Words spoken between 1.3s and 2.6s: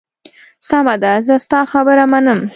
ستا خبره منم.